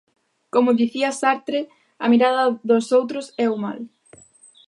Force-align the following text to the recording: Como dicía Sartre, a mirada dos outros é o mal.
Como 0.53 0.77
dicía 0.81 1.09
Sartre, 1.21 1.59
a 2.03 2.05
mirada 2.13 2.43
dos 2.69 2.85
outros 2.99 3.25
é 3.45 3.47
o 3.55 3.57
mal. 3.65 3.79